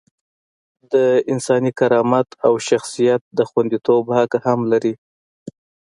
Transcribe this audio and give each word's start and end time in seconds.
د 0.91 0.95
انساني 1.31 1.71
کرامت 1.79 2.27
او 2.45 2.53
شخصیت 2.67 3.21
د 3.37 3.39
خونديتوب 3.49 4.03
حق 4.17 4.31
هم 4.45 4.59
لري. 4.71 4.93